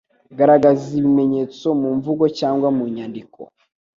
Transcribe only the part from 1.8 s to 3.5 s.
mu mvugo cyangwa mu nyandiko,